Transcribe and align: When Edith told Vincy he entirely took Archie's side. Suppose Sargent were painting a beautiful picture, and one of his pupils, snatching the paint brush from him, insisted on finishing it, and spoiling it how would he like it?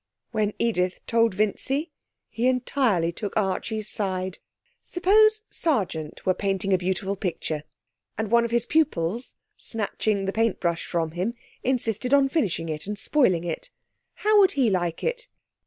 When 0.31 0.53
Edith 0.57 1.05
told 1.05 1.35
Vincy 1.35 1.91
he 2.27 2.47
entirely 2.47 3.11
took 3.11 3.37
Archie's 3.37 3.87
side. 3.87 4.39
Suppose 4.81 5.43
Sargent 5.51 6.25
were 6.25 6.33
painting 6.33 6.73
a 6.73 6.77
beautiful 6.79 7.15
picture, 7.15 7.61
and 8.17 8.31
one 8.31 8.43
of 8.43 8.49
his 8.49 8.65
pupils, 8.65 9.35
snatching 9.55 10.25
the 10.25 10.33
paint 10.33 10.59
brush 10.59 10.87
from 10.87 11.11
him, 11.11 11.35
insisted 11.63 12.15
on 12.15 12.29
finishing 12.29 12.67
it, 12.67 12.87
and 12.87 12.97
spoiling 12.97 13.43
it 13.43 13.69
how 14.15 14.39
would 14.39 14.53
he 14.53 14.71
like 14.71 15.03
it? 15.03 15.27